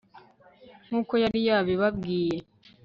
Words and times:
nk'uko 0.85 1.13
yari 1.23 1.39
yabibabwiye 1.47 2.37